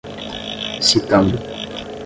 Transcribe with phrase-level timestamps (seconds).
[0.89, 1.37] citando